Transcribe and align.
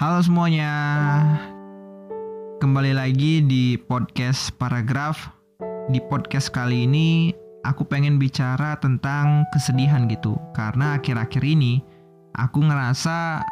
Halo 0.00 0.24
semuanya, 0.24 0.72
kembali 2.56 2.96
lagi 2.96 3.44
di 3.44 3.76
podcast 3.76 4.48
Paragraf. 4.56 5.28
Di 5.92 6.00
podcast 6.00 6.48
kali 6.48 6.88
ini, 6.88 7.36
aku 7.68 7.84
pengen 7.84 8.16
bicara 8.16 8.80
tentang 8.80 9.44
kesedihan 9.52 10.08
gitu, 10.08 10.40
karena 10.56 10.96
akhir-akhir 10.96 11.44
ini 11.44 11.84
aku 12.32 12.64
ngerasa 12.64 13.44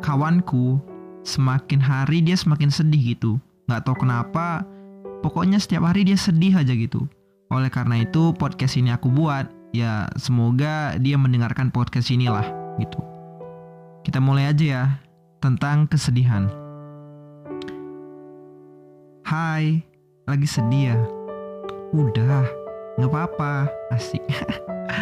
kawanku 0.00 0.80
semakin 1.28 1.84
hari 1.84 2.24
dia 2.24 2.40
semakin 2.40 2.72
sedih 2.72 3.12
gitu. 3.12 3.36
Gak 3.68 3.84
tau 3.84 3.92
kenapa, 3.92 4.64
pokoknya 5.20 5.60
setiap 5.60 5.92
hari 5.92 6.08
dia 6.08 6.16
sedih 6.16 6.56
aja 6.56 6.72
gitu. 6.72 7.04
Oleh 7.52 7.68
karena 7.68 8.00
itu, 8.00 8.32
podcast 8.40 8.80
ini 8.80 8.96
aku 8.96 9.12
buat. 9.12 9.44
Ya, 9.76 10.08
semoga 10.16 10.96
dia 10.96 11.20
mendengarkan 11.20 11.68
podcast 11.68 12.08
inilah 12.08 12.48
gitu. 12.80 12.96
Kita 14.08 14.24
mulai 14.24 14.48
aja 14.48 14.64
ya 14.64 14.84
tentang 15.42 15.90
kesedihan. 15.90 16.46
Hai, 19.26 19.82
lagi 20.30 20.46
sedih 20.46 20.94
ya? 20.94 20.98
Udah, 21.90 22.46
nggak 22.94 23.10
apa-apa, 23.10 23.66
asik. 23.90 24.22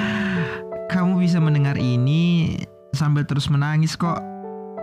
Kamu 0.97 1.21
bisa 1.21 1.37
mendengar 1.37 1.77
ini 1.77 2.57
sambil 2.97 3.29
terus 3.29 3.53
menangis 3.53 3.93
kok. 4.01 4.17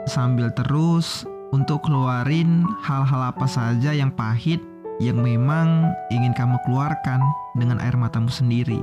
Sambil 0.05 0.53
terus 0.53 1.25
untuk 1.49 1.83
keluarin 1.83 2.63
hal-hal 2.85 3.33
apa 3.33 3.49
saja 3.49 3.91
yang 3.91 4.13
pahit 4.13 4.61
yang 5.03 5.19
memang 5.19 5.91
ingin 6.09 6.31
kamu 6.31 6.55
keluarkan 6.63 7.19
dengan 7.59 7.81
air 7.83 7.93
matamu 7.99 8.31
sendiri. 8.31 8.79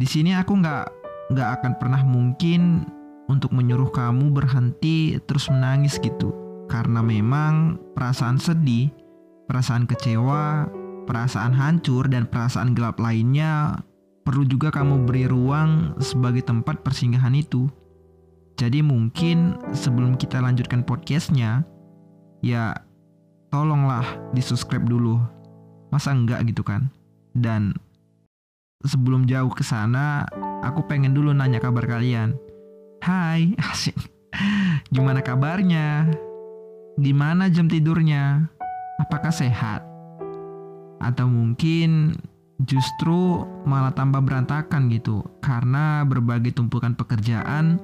Di 0.00 0.06
sini 0.08 0.32
aku 0.32 0.56
nggak 0.64 0.86
nggak 1.36 1.48
akan 1.60 1.72
pernah 1.76 2.00
mungkin 2.00 2.88
untuk 3.30 3.54
menyuruh 3.54 3.94
kamu 3.94 4.34
berhenti 4.34 5.14
terus 5.30 5.46
menangis 5.46 6.02
gitu. 6.02 6.34
Karena 6.66 6.98
memang 7.02 7.78
perasaan 7.94 8.42
sedih, 8.42 8.90
perasaan 9.46 9.86
kecewa, 9.86 10.66
perasaan 11.06 11.54
hancur, 11.54 12.10
dan 12.10 12.26
perasaan 12.26 12.74
gelap 12.74 12.98
lainnya 12.98 13.78
perlu 14.30 14.46
juga 14.46 14.70
kamu 14.70 15.10
beri 15.10 15.26
ruang 15.26 15.98
sebagai 15.98 16.46
tempat 16.46 16.86
persinggahan 16.86 17.34
itu. 17.34 17.66
Jadi 18.54 18.84
mungkin 18.84 19.56
sebelum 19.72 20.20
kita 20.20 20.38
lanjutkan 20.38 20.84
podcastnya, 20.84 21.64
ya 22.44 22.76
tolonglah 23.48 24.04
di 24.36 24.44
subscribe 24.44 24.84
dulu. 24.84 25.18
Masa 25.90 26.12
enggak 26.14 26.44
gitu 26.46 26.62
kan? 26.62 26.92
Dan 27.34 27.74
sebelum 28.84 29.24
jauh 29.26 29.50
ke 29.50 29.64
sana, 29.64 30.28
aku 30.62 30.84
pengen 30.86 31.16
dulu 31.16 31.32
nanya 31.32 31.58
kabar 31.58 31.88
kalian. 31.88 32.36
Hai, 33.00 33.56
asik. 33.72 33.96
Gimana 34.92 35.24
kabarnya? 35.24 36.04
Gimana 37.00 37.48
jam 37.48 37.64
tidurnya? 37.64 38.44
Apakah 39.00 39.32
sehat? 39.32 39.80
Atau 41.00 41.32
mungkin 41.32 42.12
justru 42.60 43.48
malah 43.64 43.96
tambah 43.96 44.20
berantakan 44.20 44.92
gitu 44.92 45.24
karena 45.40 46.04
berbagai 46.04 46.52
tumpukan 46.52 46.92
pekerjaan, 46.92 47.80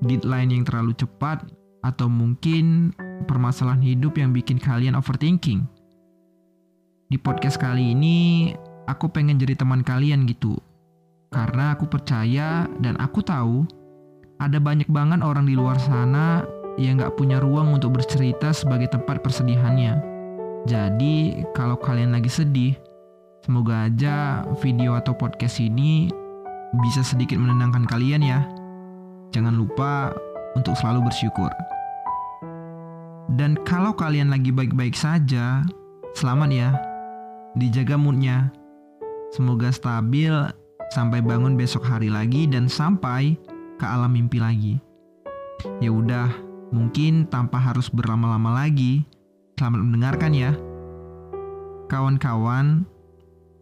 deadline 0.00 0.48
yang 0.48 0.64
terlalu 0.64 0.96
cepat, 0.96 1.44
atau 1.84 2.08
mungkin 2.08 2.96
permasalahan 3.28 3.84
hidup 3.84 4.16
yang 4.16 4.32
bikin 4.32 4.56
kalian 4.56 4.96
overthinking. 4.96 5.68
Di 7.12 7.20
podcast 7.20 7.60
kali 7.60 7.92
ini, 7.92 8.56
aku 8.88 9.12
pengen 9.12 9.36
jadi 9.36 9.52
teman 9.52 9.84
kalian 9.84 10.24
gitu. 10.24 10.56
Karena 11.28 11.76
aku 11.76 11.84
percaya 11.84 12.64
dan 12.80 12.96
aku 12.96 13.20
tahu 13.20 13.68
ada 14.36 14.60
banyak 14.60 14.88
banget 14.92 15.24
orang 15.24 15.48
di 15.48 15.56
luar 15.56 15.80
sana 15.80 16.44
yang 16.76 17.00
gak 17.00 17.16
punya 17.16 17.40
ruang 17.40 17.72
untuk 17.72 17.96
bercerita 17.96 18.52
sebagai 18.52 18.92
tempat 18.92 19.24
persedihannya. 19.24 19.96
Jadi, 20.68 21.40
kalau 21.56 21.78
kalian 21.80 22.12
lagi 22.12 22.28
sedih, 22.28 22.76
semoga 23.46 23.88
aja 23.88 24.44
video 24.60 24.98
atau 24.98 25.16
podcast 25.16 25.56
ini 25.62 26.12
bisa 26.84 27.00
sedikit 27.00 27.40
menenangkan 27.40 27.88
kalian 27.88 28.20
ya. 28.20 28.44
Jangan 29.32 29.56
lupa 29.56 30.12
untuk 30.52 30.76
selalu 30.76 31.08
bersyukur. 31.08 31.48
Dan 33.32 33.56
kalau 33.64 33.96
kalian 33.96 34.28
lagi 34.28 34.52
baik-baik 34.52 34.94
saja, 34.94 35.64
selamat 36.12 36.50
ya. 36.52 36.70
Dijaga 37.56 37.96
moodnya. 37.96 38.52
Semoga 39.32 39.72
stabil 39.72 40.32
sampai 40.92 41.24
bangun 41.24 41.56
besok 41.58 41.82
hari 41.88 42.12
lagi 42.12 42.46
dan 42.46 42.70
sampai 42.70 43.34
ke 43.76 43.84
alam 43.84 44.12
mimpi 44.12 44.40
lagi. 44.40 44.80
Ya 45.80 45.92
udah, 45.92 46.32
mungkin 46.72 47.28
tanpa 47.28 47.60
harus 47.60 47.92
berlama-lama 47.92 48.64
lagi. 48.64 49.04
Selamat 49.56 49.80
mendengarkan 49.84 50.32
ya. 50.36 50.52
Kawan-kawan, 51.88 52.84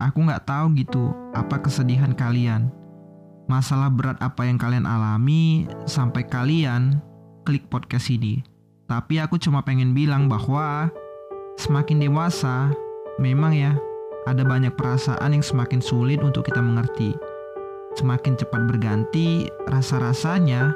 aku 0.00 0.19
nggak 0.25 0.47
tahu 0.48 0.75
gitu 0.78 1.12
apa 1.36 1.60
kesedihan 1.60 2.14
kalian. 2.16 2.72
Masalah 3.47 3.92
berat 3.92 4.16
apa 4.25 4.48
yang 4.48 4.56
kalian 4.56 4.88
alami 4.88 5.69
sampai 5.84 6.25
kalian 6.25 6.98
klik 7.44 7.69
podcast 7.69 8.08
ini. 8.08 8.41
Tapi 8.88 9.20
aku 9.20 9.36
cuma 9.36 9.60
pengen 9.60 9.92
bilang 9.92 10.32
bahwa 10.32 10.88
semakin 11.60 12.00
dewasa, 12.00 12.72
memang 13.20 13.52
ya 13.52 13.76
ada 14.25 14.41
banyak 14.41 14.72
perasaan 14.72 15.36
yang 15.36 15.44
semakin 15.44 15.84
sulit 15.84 16.25
untuk 16.25 16.48
kita 16.48 16.64
mengerti 16.64 17.12
semakin 17.97 18.34
cepat 18.38 18.62
berganti 18.66 19.49
rasa-rasanya 19.71 20.75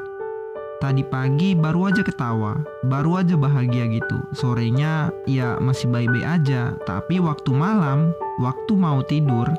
Tadi 0.79 1.03
pagi 1.03 1.59
baru 1.59 1.91
aja 1.91 2.07
ketawa, 2.07 2.55
baru 2.87 3.19
aja 3.19 3.35
bahagia 3.35 3.91
gitu. 3.91 4.15
Sorenya 4.31 5.11
ya 5.27 5.59
masih 5.59 5.91
baik-baik 5.91 6.23
aja, 6.23 6.79
tapi 6.87 7.19
waktu 7.19 7.51
malam, 7.51 8.15
waktu 8.39 8.79
mau 8.79 9.03
tidur, 9.03 9.51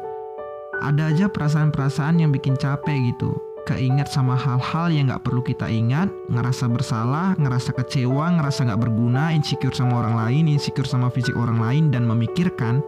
ada 0.79 1.11
aja 1.11 1.27
perasaan-perasaan 1.27 2.23
yang 2.23 2.31
bikin 2.31 2.55
capek 2.55 2.95
gitu. 3.11 3.35
Keinget 3.67 4.07
sama 4.07 4.31
hal-hal 4.39 4.95
yang 4.95 5.11
gak 5.11 5.27
perlu 5.27 5.43
kita 5.43 5.67
ingat, 5.67 6.07
ngerasa 6.31 6.71
bersalah, 6.71 7.35
ngerasa 7.35 7.75
kecewa, 7.75 8.39
ngerasa 8.39 8.71
gak 8.71 8.79
berguna, 8.79 9.35
insecure 9.35 9.75
sama 9.75 9.99
orang 9.99 10.15
lain, 10.15 10.47
insecure 10.47 10.87
sama 10.87 11.11
fisik 11.11 11.35
orang 11.35 11.59
lain, 11.59 11.83
dan 11.91 12.07
memikirkan 12.07 12.79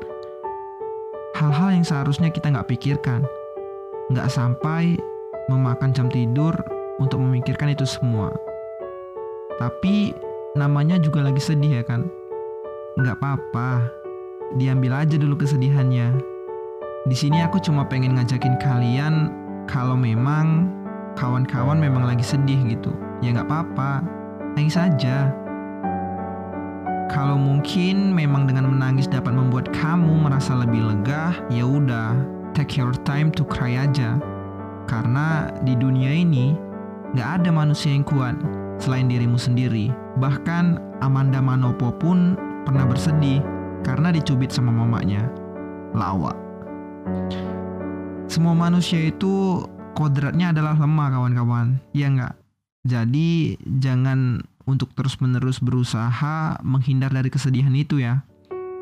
hal-hal 1.36 1.76
yang 1.76 1.84
seharusnya 1.84 2.32
kita 2.32 2.48
gak 2.48 2.72
pikirkan 2.72 3.28
nggak 4.12 4.28
sampai 4.28 5.00
memakan 5.48 5.96
jam 5.96 6.12
tidur 6.12 6.52
untuk 7.00 7.24
memikirkan 7.24 7.72
itu 7.72 7.88
semua. 7.88 8.32
Tapi 9.56 10.12
namanya 10.60 11.00
juga 11.00 11.24
lagi 11.24 11.40
sedih 11.40 11.80
ya 11.80 11.84
kan? 11.88 12.04
Nggak 13.00 13.24
apa-apa, 13.24 13.88
diambil 14.60 15.08
aja 15.08 15.16
dulu 15.16 15.40
kesedihannya. 15.40 16.12
Di 17.08 17.16
sini 17.16 17.40
aku 17.42 17.58
cuma 17.64 17.88
pengen 17.88 18.20
ngajakin 18.20 18.60
kalian 18.60 19.32
kalau 19.66 19.96
memang 19.96 20.68
kawan-kawan 21.16 21.80
memang 21.80 22.04
lagi 22.04 22.22
sedih 22.22 22.60
gitu, 22.68 22.92
ya 23.24 23.32
nggak 23.32 23.48
apa-apa, 23.48 24.04
nangis 24.60 24.76
saja. 24.76 25.32
Kalau 27.12 27.36
mungkin 27.36 28.16
memang 28.16 28.48
dengan 28.48 28.72
menangis 28.72 29.08
dapat 29.08 29.36
membuat 29.36 29.68
kamu 29.76 30.16
merasa 30.20 30.56
lebih 30.56 30.80
lega, 30.80 31.36
ya 31.52 31.68
udah, 31.68 32.41
take 32.54 32.80
your 32.80 32.96
time 33.08 33.32
to 33.34 33.44
cry 33.48 33.80
aja. 33.80 34.20
Karena 34.90 35.48
di 35.64 35.78
dunia 35.78 36.12
ini 36.12 36.56
gak 37.16 37.44
ada 37.44 37.50
manusia 37.52 37.92
yang 37.92 38.04
kuat 38.04 38.36
selain 38.82 39.08
dirimu 39.08 39.38
sendiri. 39.38 39.94
Bahkan 40.20 40.80
Amanda 41.00 41.40
Manopo 41.40 41.94
pun 41.96 42.36
pernah 42.68 42.84
bersedih 42.86 43.40
karena 43.86 44.12
dicubit 44.12 44.52
sama 44.52 44.74
mamanya. 44.74 45.26
Lawa. 45.96 46.34
Semua 48.32 48.56
manusia 48.56 49.12
itu 49.12 49.64
kodratnya 49.94 50.56
adalah 50.56 50.76
lemah 50.80 51.08
kawan-kawan. 51.12 51.68
Ya 51.92 52.08
nggak? 52.08 52.36
Jadi 52.88 53.60
jangan 53.84 54.42
untuk 54.66 54.96
terus-menerus 54.96 55.60
berusaha 55.60 56.58
menghindar 56.64 57.12
dari 57.12 57.28
kesedihan 57.28 57.76
itu 57.76 58.00
ya. 58.02 58.24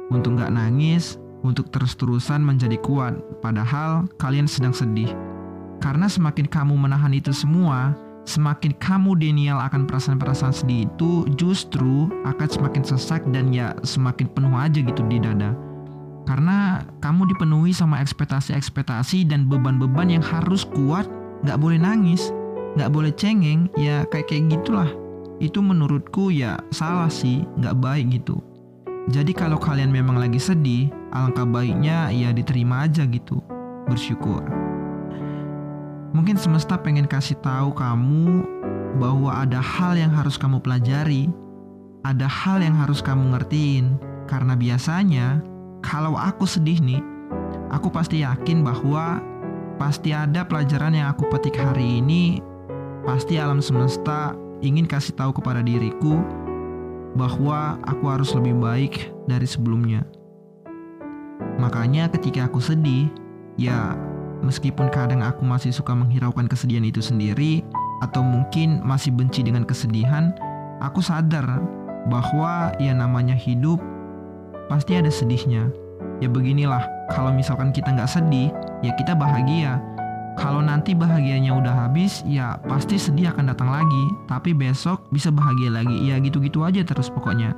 Untuk 0.09 0.37
nggak 0.37 0.53
nangis, 0.53 1.17
untuk 1.43 1.71
terus-terusan 1.71 2.43
menjadi 2.43 2.75
kuat, 2.83 3.15
padahal 3.39 4.07
kalian 4.19 4.47
sedang 4.47 4.75
sedih. 4.75 5.11
Karena 5.79 6.11
semakin 6.11 6.47
kamu 6.51 6.75
menahan 6.75 7.15
itu 7.15 7.31
semua, 7.31 7.95
semakin 8.27 8.75
kamu 8.77 9.15
denial 9.15 9.57
akan 9.63 9.87
perasaan-perasaan 9.87 10.51
sedih 10.51 10.85
itu 10.85 11.25
justru 11.39 12.11
akan 12.27 12.47
semakin 12.51 12.83
sesak 12.83 13.23
dan 13.31 13.55
ya 13.55 13.71
semakin 13.87 14.27
penuh 14.35 14.51
aja 14.51 14.79
gitu 14.83 15.01
di 15.07 15.17
dada. 15.17 15.55
Karena 16.27 16.83
kamu 17.01 17.31
dipenuhi 17.33 17.73
sama 17.73 18.03
ekspektasi-ekspektasi 18.03 19.25
dan 19.25 19.49
beban-beban 19.49 20.13
yang 20.13 20.21
harus 20.21 20.61
kuat, 20.61 21.09
gak 21.47 21.57
boleh 21.57 21.81
nangis, 21.81 22.29
gak 22.77 22.93
boleh 22.93 23.09
cengeng, 23.15 23.65
ya 23.79 24.05
kayak 24.13 24.29
kayak 24.29 24.59
gitulah. 24.59 24.91
Itu 25.39 25.63
menurutku 25.63 26.29
ya 26.29 26.59
salah 26.69 27.09
sih, 27.09 27.47
gak 27.63 27.79
baik 27.81 28.13
gitu. 28.13 28.43
Jadi 29.09 29.33
kalau 29.33 29.57
kalian 29.57 29.89
memang 29.89 30.21
lagi 30.21 30.37
sedih, 30.37 30.93
alangkah 31.13 31.45
baiknya 31.45 32.09
ya 32.13 32.29
diterima 32.33 32.85
aja 32.85 33.05
gitu. 33.05 33.41
Bersyukur. 33.89 34.45
Mungkin 36.09 36.41
semesta 36.41 36.73
pengen 36.77 37.05
kasih 37.05 37.37
tahu 37.45 37.69
kamu 37.73 38.45
bahwa 38.97 39.45
ada 39.45 39.61
hal 39.61 39.93
yang 39.93 40.09
harus 40.09 40.41
kamu 40.41 40.57
pelajari, 40.57 41.29
ada 42.01 42.25
hal 42.25 42.65
yang 42.65 42.73
harus 42.73 42.99
kamu 42.99 43.37
ngertiin. 43.37 43.97
Karena 44.25 44.53
biasanya 44.57 45.41
kalau 45.85 46.17
aku 46.17 46.45
sedih 46.49 46.81
nih, 46.81 47.01
aku 47.69 47.93
pasti 47.93 48.25
yakin 48.25 48.65
bahwa 48.65 49.21
pasti 49.77 50.13
ada 50.13 50.43
pelajaran 50.45 50.97
yang 50.97 51.13
aku 51.13 51.29
petik 51.29 51.57
hari 51.57 52.01
ini. 52.01 52.41
Pasti 53.05 53.37
alam 53.41 53.61
semesta 53.63 54.35
ingin 54.59 54.85
kasih 54.85 55.15
tahu 55.15 55.33
kepada 55.33 55.63
diriku 55.63 56.19
bahwa 57.17 57.79
aku 57.87 58.05
harus 58.05 58.33
lebih 58.37 58.59
baik 58.59 59.09
dari 59.25 59.47
sebelumnya. 59.49 60.05
Makanya 61.59 62.07
ketika 62.07 62.47
aku 62.47 62.63
sedih, 62.63 63.11
ya 63.59 63.93
meskipun 64.39 64.87
kadang 64.87 65.19
aku 65.19 65.43
masih 65.43 65.75
suka 65.75 65.91
menghiraukan 65.91 66.47
kesedihan 66.47 66.87
itu 66.87 67.03
sendiri 67.03 67.61
atau 67.99 68.23
mungkin 68.23 68.79
masih 68.81 69.11
benci 69.11 69.43
dengan 69.43 69.67
kesedihan, 69.67 70.31
aku 70.79 71.03
sadar 71.03 71.59
bahwa 72.07 72.71
ya 72.79 72.95
namanya 72.95 73.35
hidup 73.35 73.83
pasti 74.71 74.95
ada 74.95 75.11
sedihnya. 75.11 75.67
Ya 76.23 76.31
beginilah, 76.31 76.83
kalau 77.11 77.35
misalkan 77.35 77.75
kita 77.75 77.91
nggak 77.91 78.07
sedih, 78.07 78.55
ya 78.79 78.95
kita 78.95 79.11
bahagia. 79.11 79.83
Kalau 80.39 80.63
nanti 80.63 80.95
bahagianya 80.95 81.51
udah 81.51 81.75
habis, 81.87 82.23
ya 82.23 82.55
pasti 82.63 82.95
sedih 82.95 83.35
akan 83.35 83.51
datang 83.51 83.67
lagi. 83.67 84.03
Tapi 84.31 84.55
besok 84.55 85.03
bisa 85.11 85.27
bahagia 85.27 85.67
lagi, 85.67 85.99
ya 86.07 86.15
gitu-gitu 86.23 86.63
aja 86.63 86.79
terus 86.87 87.11
pokoknya. 87.11 87.51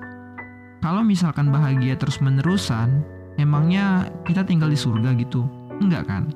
Kalau 0.81 1.06
misalkan 1.06 1.54
bahagia 1.54 1.94
terus 1.94 2.18
menerusan, 2.18 3.06
emangnya 3.42 4.08
kita 4.24 4.46
tinggal 4.46 4.70
di 4.70 4.78
surga 4.78 5.18
gitu? 5.18 5.44
Enggak 5.82 6.06
kan? 6.08 6.30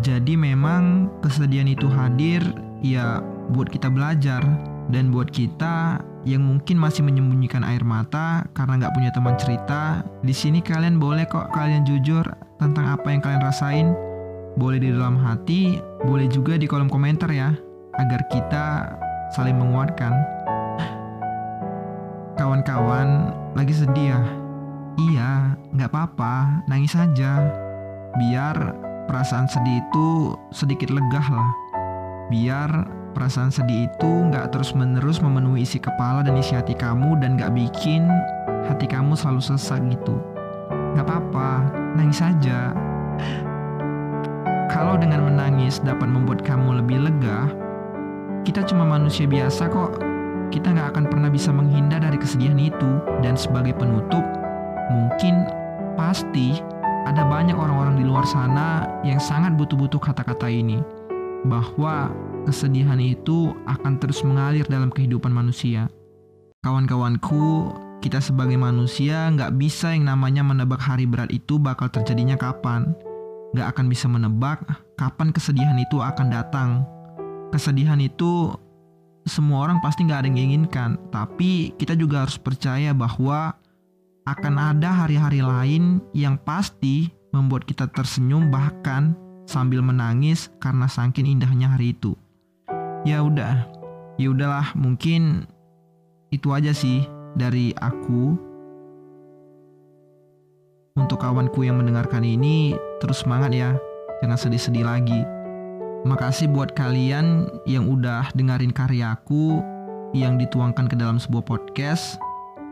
Jadi 0.00 0.38
memang 0.38 1.12
kesedihan 1.20 1.68
itu 1.68 1.90
hadir 1.90 2.40
ya 2.80 3.20
buat 3.50 3.68
kita 3.68 3.90
belajar 3.90 4.40
dan 4.88 5.10
buat 5.12 5.28
kita 5.28 6.00
yang 6.24 6.44
mungkin 6.44 6.76
masih 6.80 7.04
menyembunyikan 7.04 7.64
air 7.64 7.84
mata 7.84 8.44
karena 8.52 8.84
nggak 8.84 8.94
punya 8.94 9.10
teman 9.14 9.36
cerita, 9.38 10.02
di 10.24 10.34
sini 10.34 10.60
kalian 10.60 11.00
boleh 11.00 11.24
kok 11.28 11.52
kalian 11.54 11.86
jujur 11.88 12.24
tentang 12.58 12.84
apa 12.88 13.06
yang 13.08 13.20
kalian 13.22 13.42
rasain. 13.44 13.88
Boleh 14.58 14.82
di 14.82 14.90
dalam 14.90 15.14
hati, 15.22 15.78
boleh 16.02 16.26
juga 16.26 16.58
di 16.58 16.66
kolom 16.66 16.90
komentar 16.90 17.30
ya, 17.30 17.54
agar 17.94 18.20
kita 18.28 18.90
saling 19.32 19.54
menguatkan. 19.54 20.10
Kawan-kawan 22.34 23.34
lagi 23.54 23.74
sedih 23.74 24.18
ya? 24.18 24.20
Iya, 24.98 25.54
nggak 25.78 25.94
apa-apa, 25.94 26.66
nangis 26.66 26.98
saja. 26.98 27.38
Biar 28.18 28.74
perasaan 29.06 29.46
sedih 29.46 29.78
itu 29.78 30.34
sedikit 30.50 30.90
legah 30.90 31.22
lah. 31.22 31.50
Biar 32.34 32.82
perasaan 33.14 33.54
sedih 33.54 33.86
itu 33.86 34.10
nggak 34.26 34.50
terus-menerus 34.50 35.22
memenuhi 35.22 35.62
isi 35.62 35.78
kepala 35.78 36.26
dan 36.26 36.34
isi 36.34 36.58
hati 36.58 36.74
kamu 36.74 37.14
dan 37.22 37.38
nggak 37.38 37.54
bikin 37.54 38.10
hati 38.66 38.90
kamu 38.90 39.14
selalu 39.14 39.38
sesak 39.38 39.78
gitu. 39.86 40.18
Nggak 40.98 41.06
apa-apa, 41.06 41.50
nangis 41.94 42.18
saja. 42.18 42.74
Kalau 44.66 44.98
dengan 44.98 45.30
menangis 45.30 45.78
dapat 45.78 46.10
membuat 46.10 46.42
kamu 46.42 46.82
lebih 46.82 47.06
lega, 47.06 47.46
kita 48.42 48.66
cuma 48.66 48.82
manusia 48.82 49.30
biasa 49.30 49.70
kok. 49.70 50.02
Kita 50.50 50.74
nggak 50.74 50.90
akan 50.90 51.04
pernah 51.06 51.30
bisa 51.30 51.54
menghindar 51.54 52.02
dari 52.02 52.18
kesedihan 52.18 52.58
itu. 52.58 52.98
Dan 53.22 53.36
sebagai 53.36 53.76
penutup, 53.76 54.24
pasti 56.08 56.56
ada 57.04 57.20
banyak 57.28 57.52
orang-orang 57.52 58.00
di 58.00 58.04
luar 58.08 58.24
sana 58.24 58.88
yang 59.04 59.20
sangat 59.20 59.52
butuh-butuh 59.60 60.00
kata-kata 60.00 60.48
ini. 60.48 60.80
Bahwa 61.44 62.08
kesedihan 62.48 62.96
itu 62.96 63.52
akan 63.68 64.00
terus 64.00 64.24
mengalir 64.24 64.64
dalam 64.64 64.88
kehidupan 64.88 65.28
manusia. 65.28 65.92
Kawan-kawanku, 66.64 67.76
kita 68.00 68.24
sebagai 68.24 68.56
manusia 68.56 69.28
nggak 69.28 69.60
bisa 69.60 69.92
yang 69.92 70.08
namanya 70.08 70.40
menebak 70.40 70.80
hari 70.80 71.04
berat 71.04 71.28
itu 71.28 71.60
bakal 71.60 71.92
terjadinya 71.92 72.40
kapan 72.40 72.96
gak 73.56 73.76
akan 73.76 73.88
bisa 73.88 74.06
menebak 74.08 74.60
kapan 75.00 75.32
kesedihan 75.32 75.76
itu 75.80 76.00
akan 76.04 76.28
datang. 76.28 76.84
Kesedihan 77.48 77.96
itu 78.00 78.52
semua 79.24 79.68
orang 79.68 79.80
pasti 79.80 80.04
gak 80.08 80.24
ada 80.24 80.28
yang 80.28 80.52
inginkan, 80.52 80.96
tapi 81.12 81.72
kita 81.76 81.96
juga 81.96 82.24
harus 82.24 82.36
percaya 82.40 82.92
bahwa 82.92 83.56
akan 84.36 84.76
ada 84.76 85.04
hari-hari 85.04 85.40
lain 85.40 86.04
yang 86.12 86.36
pasti 86.44 87.08
membuat 87.32 87.64
kita 87.64 87.88
tersenyum 87.88 88.52
bahkan 88.52 89.16
sambil 89.48 89.80
menangis 89.80 90.52
karena 90.60 90.84
saking 90.84 91.24
indahnya 91.24 91.72
hari 91.72 91.96
itu. 91.96 92.12
Ya 93.08 93.24
udah, 93.24 93.64
ya 94.20 94.28
udahlah, 94.28 94.68
mungkin 94.76 95.48
itu 96.28 96.52
aja 96.52 96.76
sih 96.76 97.08
dari 97.38 97.72
aku 97.80 98.36
untuk 100.98 101.22
kawanku 101.22 101.62
yang 101.64 101.78
mendengarkan 101.80 102.26
ini, 102.26 102.74
terus 102.98 103.22
semangat 103.24 103.54
ya. 103.54 103.78
Jangan 104.20 104.36
sedih-sedih 104.36 104.84
lagi. 104.84 105.22
Makasih 106.02 106.50
buat 106.50 106.74
kalian 106.74 107.46
yang 107.70 107.86
udah 107.86 108.34
dengerin 108.34 108.74
karyaku 108.74 109.62
yang 110.10 110.36
dituangkan 110.36 110.90
ke 110.90 110.98
dalam 110.98 111.22
sebuah 111.22 111.46
podcast. 111.46 112.18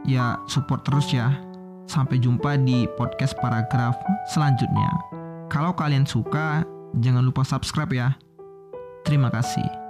Ya, 0.03 0.43
support 0.51 0.83
terus 0.83 1.15
ya. 1.15 1.46
Sampai 1.87 2.19
jumpa 2.19 2.59
di 2.59 2.91
podcast 2.99 3.39
paragraf 3.39 3.95
selanjutnya. 4.35 4.91
Kalau 5.47 5.71
kalian 5.73 6.03
suka, 6.03 6.67
jangan 6.99 7.23
lupa 7.23 7.47
subscribe 7.47 7.95
ya. 7.95 8.09
Terima 9.07 9.31
kasih. 9.31 9.86